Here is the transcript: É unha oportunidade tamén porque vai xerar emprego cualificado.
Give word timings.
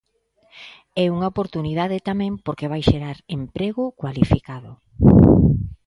É 1.03 1.05
unha 1.15 1.29
oportunidade 1.33 2.05
tamén 2.09 2.33
porque 2.45 2.69
vai 2.71 2.81
xerar 2.89 3.17
emprego 3.37 3.83
cualificado. 3.99 4.71